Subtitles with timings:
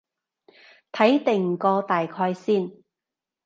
[0.93, 2.81] 睇定個大概先